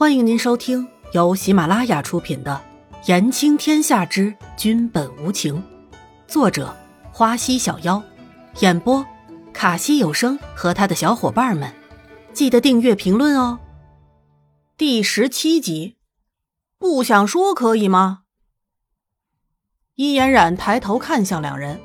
[0.00, 2.58] 欢迎您收听由喜马拉雅出品的
[3.06, 5.56] 《言情天下之君本无情》，
[6.26, 6.74] 作者
[7.12, 8.02] 花溪小妖，
[8.60, 9.04] 演播
[9.52, 11.70] 卡西有声和他的小伙伴们。
[12.32, 13.58] 记得订阅、评论哦。
[14.78, 15.96] 第十七集，
[16.78, 18.20] 不想说可以吗？
[19.96, 21.78] 伊嫣然抬头看向两人，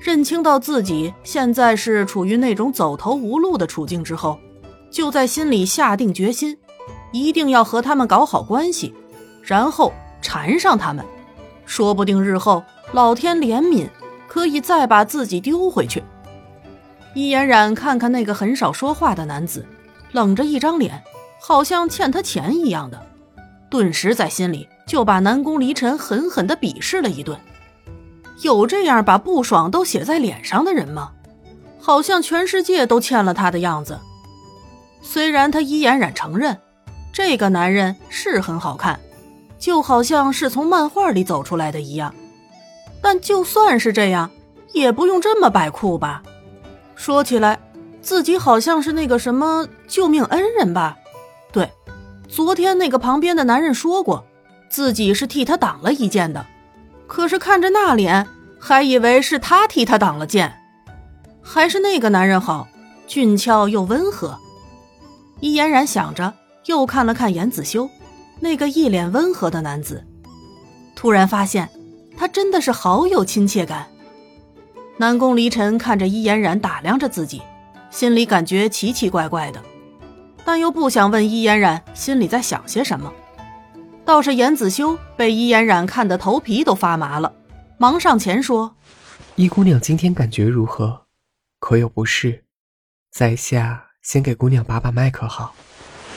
[0.00, 4.40] 认清到自己现在是处于那种走投无路的处境之后，
[4.90, 6.56] 就在心里下定决心。
[7.12, 8.94] 一定要和他们搞好关系，
[9.42, 11.04] 然后缠上他们，
[11.64, 12.62] 说不定日后
[12.92, 13.88] 老天怜悯，
[14.26, 16.02] 可以再把自己丢回去。
[17.14, 19.66] 伊嫣然看看那个很少说话的男子，
[20.12, 21.02] 冷着一张脸，
[21.40, 23.00] 好像欠他钱一样的，
[23.70, 27.38] 顿时在心里就把南宫离尘狠狠地鄙视了一顿。
[28.42, 31.12] 有这样把不爽都写在脸上的人吗？
[31.80, 33.98] 好像全世界都欠了他的样子。
[35.00, 36.58] 虽然他伊嫣然承认。
[37.18, 39.00] 这个男人是很好看，
[39.58, 42.14] 就好像是从漫画里走出来的一样。
[43.02, 44.30] 但就算是这样，
[44.72, 46.22] 也不用这么摆酷吧？
[46.94, 47.58] 说起来，
[48.00, 50.96] 自己好像是那个什么救命恩人吧？
[51.50, 51.68] 对，
[52.28, 54.24] 昨天那个旁边的男人说过，
[54.70, 56.46] 自己是替他挡了一剑的。
[57.08, 58.28] 可是看着那脸，
[58.60, 60.54] 还以为是他替他挡了剑。
[61.42, 62.68] 还是那个男人好，
[63.08, 64.38] 俊俏又温和。
[65.40, 66.32] 伊嫣然想着。
[66.68, 67.88] 又看了看严子修，
[68.40, 70.06] 那个一脸温和的男子，
[70.94, 71.66] 突然发现
[72.14, 73.88] 他真的是好有亲切感。
[74.98, 77.40] 南宫离尘看着伊嫣然打量着自己，
[77.90, 79.62] 心里感觉奇奇怪怪的，
[80.44, 83.10] 但又不想问伊嫣然心里在想些什么。
[84.04, 87.32] 倒是严子修被伊嫣然看得头皮都发麻了，
[87.78, 88.76] 忙上前说
[89.36, 91.06] ：“伊姑娘今天感觉如何？
[91.60, 92.44] 可有不适？
[93.10, 95.54] 在下先给姑娘把把脉，可好？”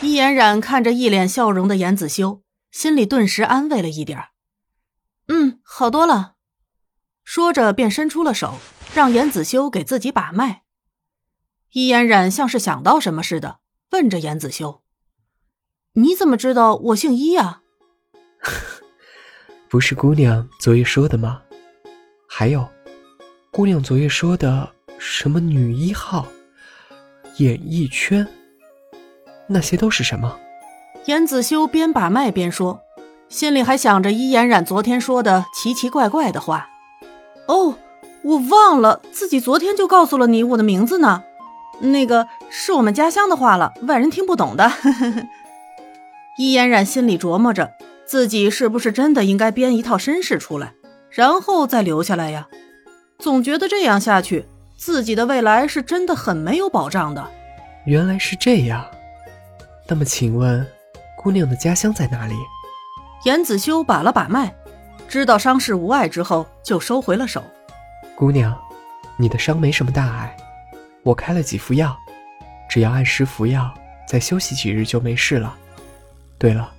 [0.04, 4.20] 伊嫣然看着一脸笑容的严子修，心里顿时安慰了一点
[5.28, 6.34] 嗯，好多了。
[7.24, 8.58] 说着便伸出了手，
[8.96, 10.64] 让严子修给自己把脉。
[11.72, 13.60] 伊嫣然像是想到什么似的，
[13.92, 14.82] 问着严子修
[15.94, 17.62] ：“你怎么知道我姓伊呀？”
[19.70, 21.44] 不是姑娘昨夜说的吗？
[22.28, 22.68] 还有，
[23.52, 26.28] 姑娘昨夜说的什么女一号、
[27.38, 28.28] 演艺圈？
[29.52, 30.38] 那些都是什么？
[31.06, 32.82] 严子修边把脉边说，
[33.28, 36.70] 心里还想着伊嫣然昨天说的奇奇怪怪的话。
[37.48, 37.76] 哦，
[38.24, 41.24] 我忘了自己昨天就告诉了你我的名字呢。
[41.80, 44.72] 那个是我们家乡的话了，外人听不懂的。
[46.38, 47.72] 伊嫣然心里琢磨着，
[48.06, 50.74] 自己是不是真的应该编一套身世出来，
[51.10, 52.48] 然后再留下来呀？
[53.18, 54.46] 总觉得这样下去，
[54.78, 57.28] 自己的未来是真的很没有保障的。
[57.86, 58.86] 原来是这样。
[59.92, 60.66] 那么，请问，
[61.18, 62.34] 姑娘的家乡在哪里？
[63.26, 64.56] 严子修把了把脉，
[65.06, 67.44] 知道伤势无碍之后，就收回了手。
[68.16, 68.58] 姑娘，
[69.18, 70.34] 你的伤没什么大碍，
[71.04, 71.94] 我开了几副药，
[72.70, 73.70] 只要按时服药，
[74.08, 75.58] 再休息几日就没事了。
[76.38, 76.72] 对了，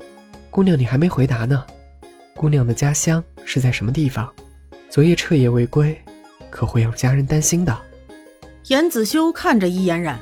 [0.49, 1.67] 姑娘，你还没回答呢。
[2.35, 4.33] 姑娘的家乡是在什么地方？
[4.89, 5.95] 昨夜彻夜未归，
[6.49, 7.79] 可会让家人担心的。
[8.69, 10.19] 严子修看着伊嫣然。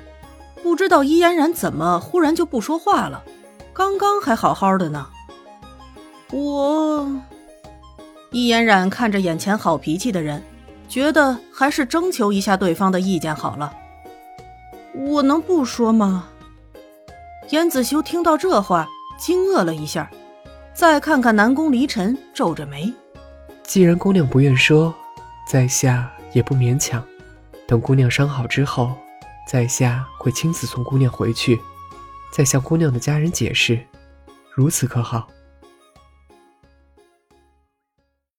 [0.63, 3.23] 不知道伊嫣然怎么忽然就不说话了，
[3.73, 5.07] 刚刚还好好的呢。
[6.31, 7.11] 我，
[8.31, 10.43] 伊嫣然看着眼前好脾气的人，
[10.89, 13.73] 觉得还是征求一下对方的意见好了。
[14.95, 16.29] 我能不说吗？
[17.49, 18.87] 严子修听到这话，
[19.19, 20.11] 惊愕了一下，
[20.73, 22.93] 再看看南宫离尘，皱着眉。
[23.63, 24.95] 既然姑娘不愿说，
[25.49, 27.03] 在下也不勉强。
[27.67, 28.93] 等姑娘伤好之后。
[29.51, 31.61] 在下会亲自送姑娘回去，
[32.31, 33.85] 再向姑娘的家人解释，
[34.55, 35.27] 如此可好？